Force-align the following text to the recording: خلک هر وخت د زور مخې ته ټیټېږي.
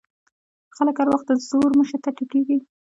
خلک 0.75 0.95
هر 0.99 1.07
وخت 1.13 1.25
د 1.29 1.33
زور 1.49 1.71
مخې 1.79 1.97
ته 2.03 2.09
ټیټېږي. 2.17 2.57